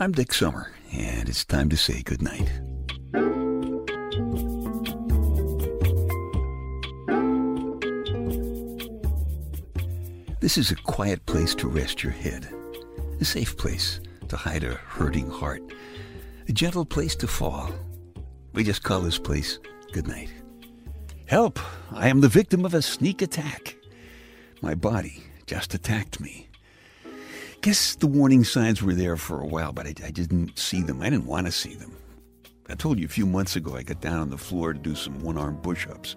[0.00, 2.48] I'm Dick Summer, and it's time to say goodnight.
[10.38, 12.48] This is a quiet place to rest your head,
[13.20, 13.98] a safe place
[14.28, 15.62] to hide a hurting heart,
[16.48, 17.72] a gentle place to fall.
[18.52, 19.58] We just call this place
[19.90, 20.30] goodnight.
[21.26, 21.58] Help!
[21.90, 23.76] I am the victim of a sneak attack.
[24.62, 26.48] My body just attacked me.
[27.60, 31.02] Guess the warning signs were there for a while, but I, I didn't see them.
[31.02, 31.92] I didn't want to see them.
[32.68, 34.94] I told you a few months ago I got down on the floor to do
[34.94, 36.14] some one arm push ups.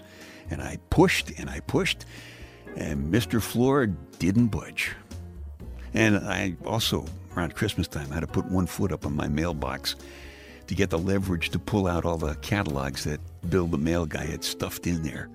[0.49, 2.05] And I pushed and I pushed,
[2.75, 3.41] and Mr.
[3.41, 3.87] Floor
[4.19, 4.91] didn't budge.
[5.93, 9.95] And I also, around Christmas time, had to put one foot up on my mailbox
[10.67, 14.25] to get the leverage to pull out all the catalogs that Bill the mail guy
[14.25, 15.29] had stuffed in there.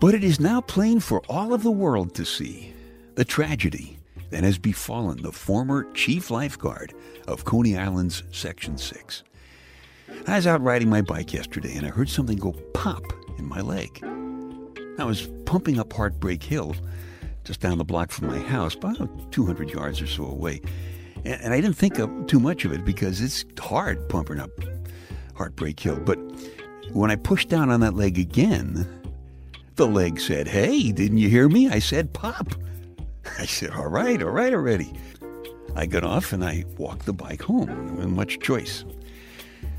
[0.00, 2.72] But it is now plain for all of the world to see
[3.16, 3.97] the tragedy
[4.30, 6.94] that has befallen the former chief lifeguard
[7.26, 9.22] of Coney Island's Section 6.
[10.26, 13.02] I was out riding my bike yesterday and I heard something go pop
[13.38, 14.00] in my leg.
[14.98, 16.74] I was pumping up Heartbreak Hill,
[17.44, 20.60] just down the block from my house, about 200 yards or so away.
[21.24, 24.50] And I didn't think of too much of it because it's hard pumping up
[25.34, 26.00] Heartbreak Hill.
[26.00, 26.18] But
[26.92, 28.86] when I pushed down on that leg again,
[29.76, 31.68] the leg said, Hey, didn't you hear me?
[31.68, 32.54] I said, Pop.
[33.38, 34.92] I said, All right, all right already.
[35.76, 38.84] I got off and I walked the bike home with much choice.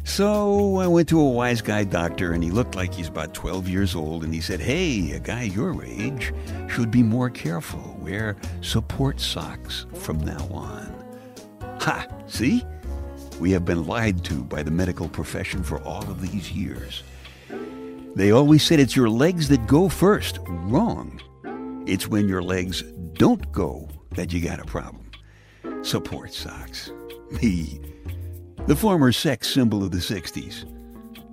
[0.06, 3.68] So I went to a wise guy doctor, and he looked like he's about 12
[3.68, 6.34] years old, and he said, Hey, a guy your age
[6.68, 7.98] should be more careful.
[8.02, 10.92] Wear support socks from now on.
[11.82, 12.08] Ha!
[12.28, 12.64] See?
[13.40, 17.04] We have been lied to by the medical profession for all of these years.
[18.16, 20.40] They always said it's your legs that go first.
[20.48, 21.22] Wrong.
[21.86, 22.84] It's when your legs
[23.20, 25.12] don't go that you got a problem.
[25.84, 26.90] Support socks.
[27.42, 27.80] Me.
[28.66, 30.66] The former sex symbol of the 60s.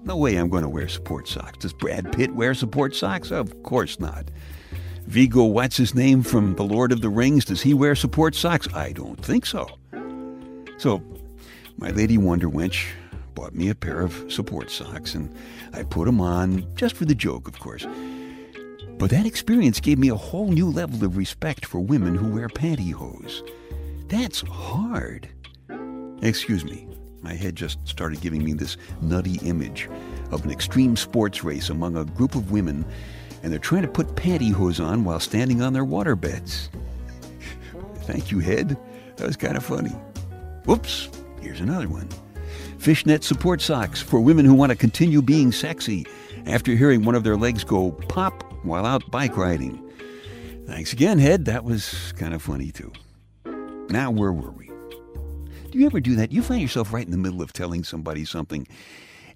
[0.03, 1.59] No way I'm going to wear support socks.
[1.59, 3.31] Does Brad Pitt wear support socks?
[3.31, 4.31] Of course not.
[5.07, 7.45] Viggo, what's his name from The Lord of the Rings?
[7.45, 8.67] Does he wear support socks?
[8.75, 9.69] I don't think so.
[10.79, 11.01] So,
[11.79, 12.89] my lady Wonder Wench
[13.37, 15.33] bought me a pair of support socks, and
[15.73, 17.87] I put them on, just for the joke, of course.
[18.99, 22.49] But that experience gave me a whole new level of respect for women who wear
[22.49, 23.47] pantyhose.
[24.09, 25.29] That's hard.
[26.23, 26.89] Excuse me,
[27.21, 29.91] my head just started giving me this nutty image
[30.31, 32.87] of an extreme sports race among a group of women,
[33.43, 36.71] and they're trying to put pantyhose on while standing on their water beds.
[38.05, 38.79] Thank you, head.
[39.17, 39.95] That was kind of funny.
[40.65, 41.11] Whoops,
[41.43, 42.09] here's another one.
[42.79, 46.07] Fishnet support socks for women who want to continue being sexy
[46.47, 49.83] after hearing one of their legs go pop while out bike riding.
[50.67, 51.45] Thanks again, Head.
[51.45, 52.93] That was kind of funny, too.
[53.89, 54.71] Now, where were we?
[55.71, 56.33] Do you ever do that?
[56.33, 58.67] You find yourself right in the middle of telling somebody something,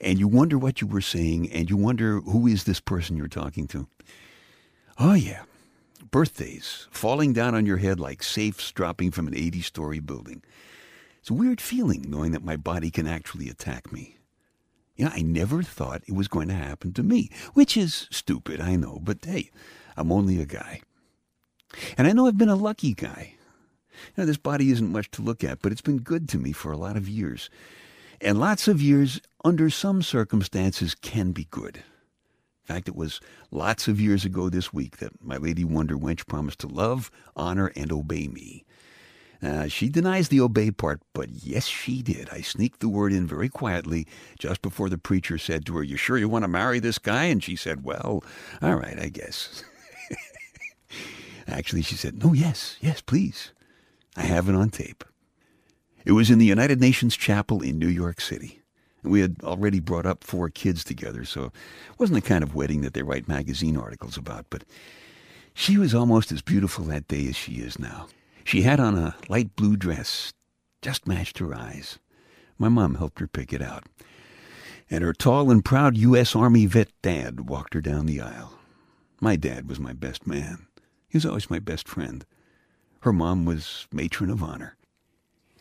[0.01, 3.29] and you wonder what you were saying, and you wonder who is this person you're
[3.29, 3.87] talking to?
[4.99, 5.43] Oh, yeah.
[6.11, 10.43] Birthdays falling down on your head like safes dropping from an 80 story building.
[11.21, 14.17] It's a weird feeling knowing that my body can actually attack me.
[15.01, 18.61] You know, I never thought it was going to happen to me, which is stupid,
[18.61, 19.51] I know, but hey,
[19.97, 20.83] I'm only a guy.
[21.97, 23.33] And I know I've been a lucky guy.
[23.93, 26.53] You know, this body isn't much to look at, but it's been good to me
[26.53, 27.49] for a lot of years.
[28.21, 31.77] And lots of years, under some circumstances, can be good.
[31.77, 36.27] In fact, it was lots of years ago this week that my Lady Wonder Wench
[36.27, 38.67] promised to love, honor, and obey me.
[39.43, 42.29] Uh, she denies the obey part, but yes, she did.
[42.31, 44.07] I sneaked the word in very quietly
[44.39, 47.25] just before the preacher said to her, You sure you want to marry this guy?
[47.25, 48.23] And she said, Well,
[48.61, 49.65] all right, I guess.
[51.49, 53.53] Actually, she said, No, yes, yes, please.
[54.17, 55.05] I have it on tape.
[56.05, 58.61] It was in the United Nations Chapel in New York City.
[59.03, 62.83] We had already brought up four kids together, so it wasn't the kind of wedding
[62.83, 64.65] that they write magazine articles about, but
[65.55, 68.09] she was almost as beautiful that day as she is now.
[68.51, 70.33] She had on a light blue dress,
[70.83, 72.01] just matched her eyes.
[72.59, 73.85] My mom helped her pick it out.
[74.91, 76.35] And her tall and proud U.S.
[76.35, 78.59] Army vet dad walked her down the aisle.
[79.21, 80.67] My dad was my best man.
[81.09, 82.27] He was always my best friend.
[83.03, 84.77] Her mom was matron of honor.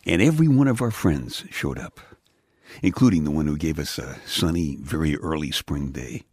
[0.07, 1.99] And every one of our friends showed up,
[2.81, 6.23] including the one who gave us a sunny, very early spring day.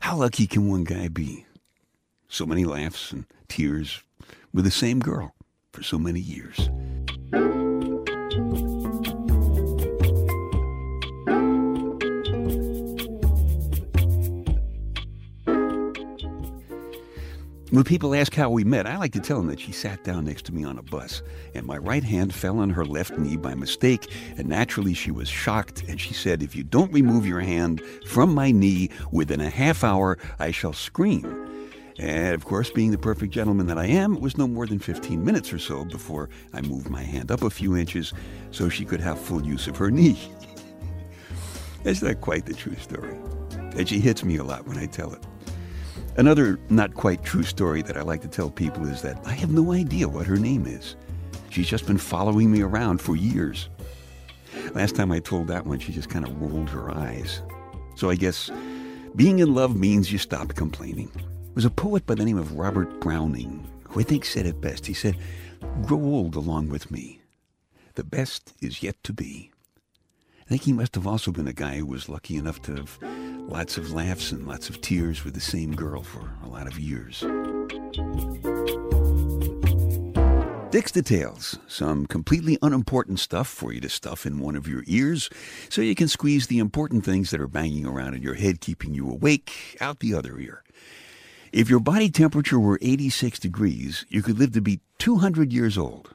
[0.00, 1.44] How lucky can one guy be?
[2.26, 4.02] So many laughs and tears
[4.50, 5.34] with the same girl
[5.78, 6.68] for so many years.
[17.70, 20.24] When people ask how we met, I like to tell them that she sat down
[20.24, 21.22] next to me on a bus,
[21.54, 25.28] and my right hand fell on her left knee by mistake, and naturally she was
[25.28, 29.50] shocked, and she said, If you don't remove your hand from my knee within a
[29.50, 31.47] half hour, I shall scream.
[31.98, 34.78] And of course, being the perfect gentleman that I am, it was no more than
[34.78, 38.12] 15 minutes or so before I moved my hand up a few inches
[38.52, 40.18] so she could have full use of her knee.
[41.82, 43.16] That's not quite the true story.
[43.76, 45.22] And she hits me a lot when I tell it.
[46.16, 49.50] Another not quite true story that I like to tell people is that I have
[49.50, 50.96] no idea what her name is.
[51.50, 53.68] She's just been following me around for years.
[54.74, 57.42] Last time I told that one, she just kind of rolled her eyes.
[57.94, 58.50] So I guess
[59.16, 61.10] being in love means you stop complaining.
[61.58, 64.86] Was a poet by the name of Robert Browning who I think said it best.
[64.86, 65.16] He said,
[65.82, 67.20] Grow old along with me.
[67.96, 69.50] The best is yet to be.
[70.40, 73.00] I think he must have also been a guy who was lucky enough to have
[73.48, 76.78] Lots of laughs and lots of tears with the same girl for a lot of
[76.78, 77.22] years.
[80.70, 85.28] Dick's Details, some completely unimportant stuff for you to stuff in one of your ears
[85.70, 88.94] so you can squeeze the important things that are banging around in your head, keeping
[88.94, 90.62] you awake, out the other ear.
[91.52, 96.14] If your body temperature were 86 degrees, you could live to be 200 years old.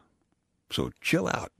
[0.72, 1.52] So chill out.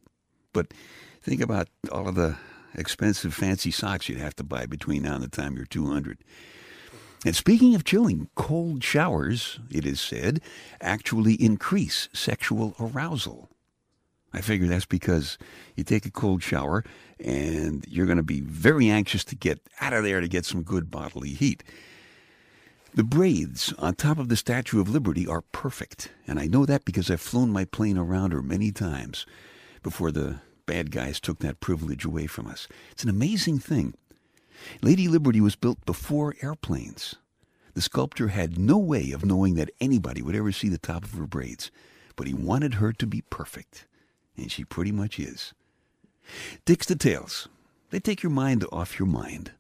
[0.54, 0.74] But
[1.22, 2.38] think about all of the
[2.76, 6.20] expensive fancy socks you'd have to buy between now and the time you're 200.
[7.26, 10.42] And speaking of chilling, cold showers, it is said,
[10.82, 13.50] actually increase sexual arousal.
[14.34, 15.38] I figure that's because
[15.76, 16.84] you take a cold shower
[17.24, 20.64] and you're going to be very anxious to get out of there to get some
[20.64, 21.64] good bodily heat.
[22.96, 26.86] The braids on top of the Statue of Liberty are perfect, and I know that
[26.86, 29.26] because I've flown my plane around her many times
[29.82, 32.68] before the bad guys took that privilege away from us.
[32.92, 33.96] It's an amazing thing.
[34.84, 37.16] Lady Liberty was built before airplanes.
[37.74, 41.14] The sculptor had no way of knowing that anybody would ever see the top of
[41.14, 41.72] her braids,
[42.16, 43.88] but he wanted her to be perfect,
[44.38, 45.56] and she pretty much is.
[46.64, 47.48] Dick's Details.
[47.90, 49.52] They take your mind off your mind.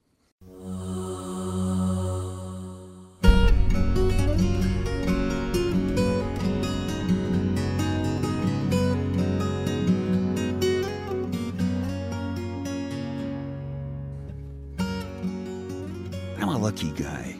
[16.73, 17.35] Lucky guy.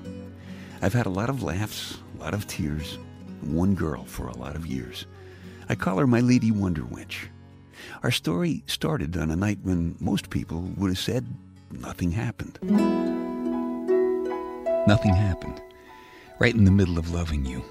[0.84, 3.00] I've had a lot of laughs, a lot of tears,
[3.42, 5.08] one girl for a lot of years.
[5.70, 7.30] I call her my Lady Wonder Wench.
[8.04, 11.26] Our story started on a night when most people would have said
[11.72, 12.60] nothing happened.
[14.86, 15.60] Nothing happened.
[16.38, 17.64] Right in the middle of loving you.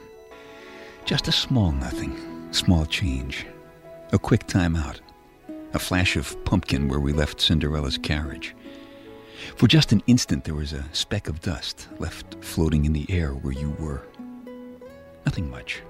[1.04, 3.46] Just a small nothing, small change.
[4.12, 5.00] A quick time out.
[5.74, 8.56] A flash of pumpkin where we left Cinderella's carriage.
[9.56, 13.30] For just an instant, there was a speck of dust left floating in the air
[13.30, 14.02] where you were.
[15.24, 15.82] Nothing much.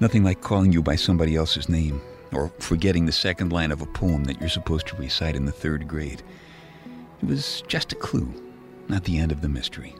[0.00, 2.00] Nothing like calling you by somebody else's name,
[2.32, 5.52] or forgetting the second line of a poem that you're supposed to recite in the
[5.52, 6.22] third grade.
[7.22, 8.32] It was just a clue,
[8.88, 9.94] not the end of the mystery.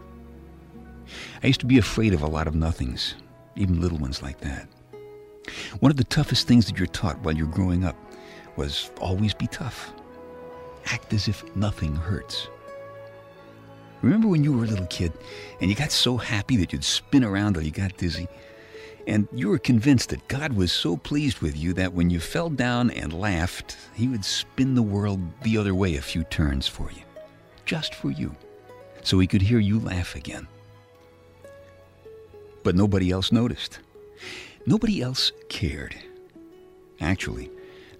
[1.42, 3.14] I used to be afraid of a lot of nothings,
[3.56, 4.66] even little ones like that.
[5.80, 7.96] One of the toughest things that you're taught while you're growing up
[8.56, 9.92] was always be tough.
[10.86, 12.48] Act as if nothing hurts.
[14.02, 15.12] Remember when you were a little kid
[15.60, 18.28] and you got so happy that you'd spin around till you got dizzy?
[19.06, 22.50] And you were convinced that God was so pleased with you that when you fell
[22.50, 26.90] down and laughed, He would spin the world the other way a few turns for
[26.90, 27.02] you.
[27.64, 28.34] Just for you.
[29.02, 30.48] So He could hear you laugh again.
[32.62, 33.80] But nobody else noticed.
[34.66, 35.96] Nobody else cared.
[37.00, 37.50] Actually,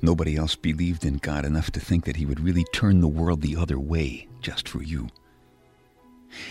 [0.05, 3.41] nobody else believed in God enough to think that He would really turn the world
[3.41, 5.09] the other way just for you.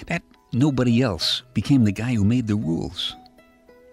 [0.08, 3.16] That nobody else became the guy who made the rules.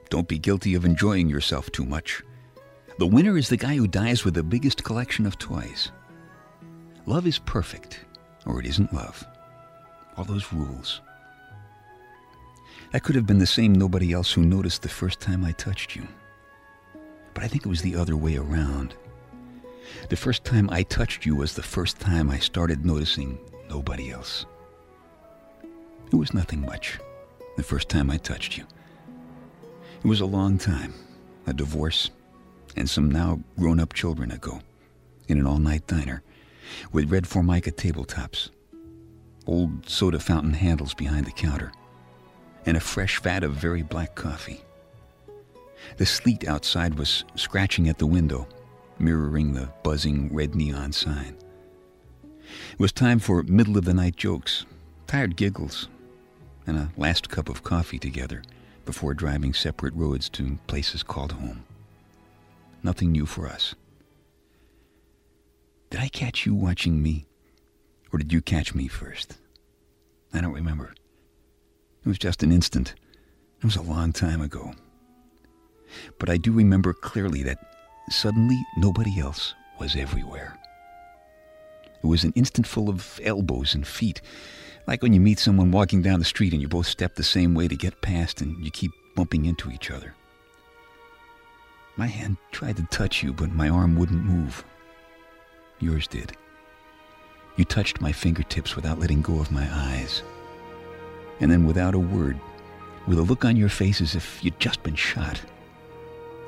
[0.09, 2.23] Don't be guilty of enjoying yourself too much.
[2.99, 5.93] The winner is the guy who dies with the biggest collection of toys.
[7.07, 8.00] Love is perfect,
[8.47, 9.25] or it isn't love.
[10.17, 11.00] All those rules.
[12.93, 15.95] That could have been the same nobody else who noticed the first time I touched
[15.95, 16.07] you.
[17.35, 18.95] But I think it was the other way around.
[20.09, 24.47] The first time I touched you was the first time I started noticing nobody else.
[26.12, 26.99] It was nothing much
[27.56, 28.64] the first time I touched you.
[30.02, 30.94] It was a long time,
[31.47, 32.11] a divorce,
[32.76, 34.61] and some now grown up children ago,
[35.28, 36.23] in an all night diner,
[36.92, 38.50] with red formica tabletops,
[39.47, 41.73] old soda fountain handles behind the counter,
[42.66, 44.62] and a fresh vat of very black coffee.
[45.97, 48.47] The sleet outside was scratching at the window,
[49.00, 51.37] mirroring the buzzing red neon sign.
[52.73, 54.66] It was time for middle of the night jokes,
[55.07, 55.88] tired giggles,
[56.66, 58.42] and a last cup of coffee together
[58.85, 61.64] before driving separate roads to places called home.
[62.83, 63.75] Nothing new for us.
[65.90, 67.26] Did I catch you watching me?
[68.12, 69.37] Or did you catch me first?
[70.33, 70.95] I don't remember.
[72.04, 72.95] It was just an instant.
[73.59, 74.73] It was a long time ago.
[76.19, 77.59] But I do remember clearly that
[78.11, 80.57] suddenly nobody else was everywhere.
[82.02, 84.21] It was an instant full of elbows and feet,
[84.87, 87.55] like when you meet someone walking down the street and you both step the same
[87.55, 90.14] way to get past and you keep bumping into each other.
[91.97, 94.64] My hand tried to touch you, but my arm wouldn't move.
[95.81, 96.33] Yours did.
[97.57, 100.23] You touched my fingertips without letting go of my eyes.
[101.40, 102.38] And then, without a word,
[103.07, 105.40] with a look on your face as if you'd just been shot,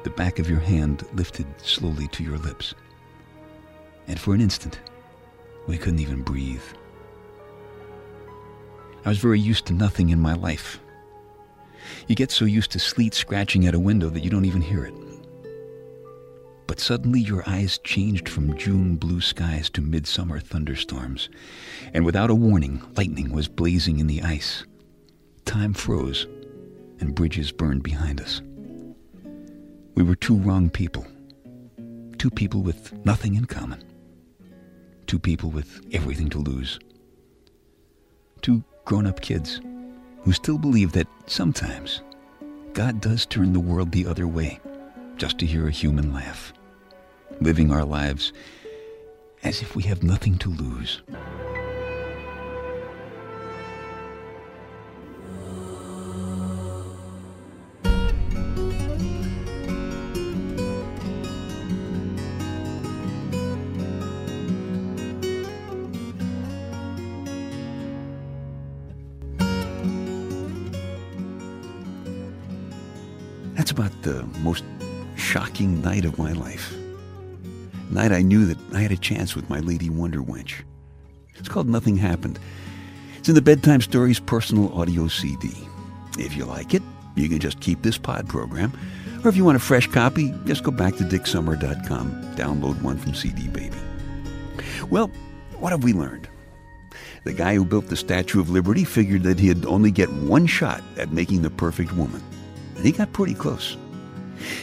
[0.05, 2.75] the back of your hand lifted slowly to your lips.
[4.09, 4.81] And for an instant,
[5.67, 6.63] we couldn't even breathe.
[9.05, 10.81] I was very used to nothing in my life.
[12.07, 14.85] You get so used to sleet scratching at a window that you don't even hear
[14.85, 14.95] it.
[16.67, 21.29] But suddenly your eyes changed from June blue skies to midsummer thunderstorms,
[21.93, 24.65] and without a warning, lightning was blazing in the ice.
[25.45, 26.27] Time froze,
[27.01, 28.41] and bridges burned behind us.
[29.95, 31.07] We were two wrong people.
[32.19, 33.83] Two people with nothing in common.
[35.07, 36.79] Two people with everything to lose.
[38.41, 39.61] Two grown up kids
[40.23, 42.03] who still believe that sometimes
[42.73, 44.61] God does turn the world the other way
[45.17, 46.53] just to hear a human laugh
[47.41, 48.33] living our lives
[49.43, 51.03] as if we have nothing to lose.
[73.55, 74.65] That's about the most
[75.17, 76.75] shocking night of my life
[77.93, 80.63] night I knew that I had a chance with my Lady Wonder Wench.
[81.37, 82.39] It's called Nothing Happened.
[83.19, 85.51] It's in the Bedtime Stories personal audio CD.
[86.19, 86.83] If you like it,
[87.15, 88.73] you can just keep this pod program.
[89.23, 93.15] Or if you want a fresh copy, just go back to dicksummer.com, download one from
[93.15, 93.77] CD Baby.
[94.91, 95.09] Well,
[95.59, 96.29] what have we learned?
[97.25, 100.83] The guy who built the Statue of Liberty figured that he'd only get one shot
[100.97, 102.23] at making the perfect woman.
[102.83, 103.77] And he got pretty close.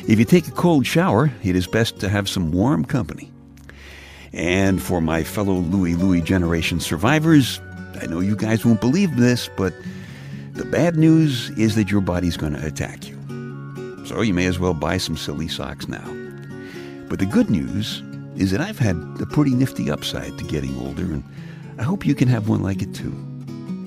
[0.05, 3.31] If you take a cold shower, it is best to have some warm company.
[4.33, 7.61] And for my fellow Louie Louie generation survivors,
[8.01, 9.73] I know you guys won't believe this, but
[10.51, 13.15] the bad news is that your body's going to attack you.
[14.05, 16.03] So you may as well buy some silly socks now.
[17.07, 18.03] But the good news
[18.35, 21.23] is that I've had a pretty nifty upside to getting older, and
[21.77, 23.15] I hope you can have one like it too.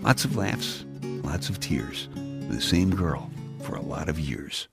[0.02, 0.86] Lots of laughs,
[1.22, 2.08] lots of tears,
[2.48, 3.30] the same girl
[3.62, 4.68] for a lot of years.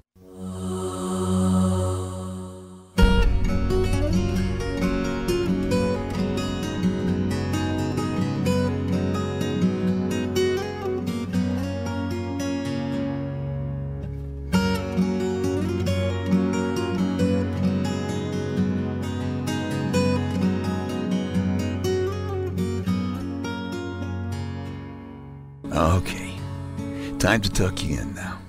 [25.71, 26.33] Ah, okay,
[27.19, 28.48] time to tuck you in now.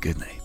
[0.00, 0.39] Good night.